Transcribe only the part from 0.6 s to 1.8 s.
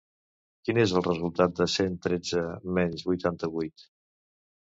Quin és el resultat de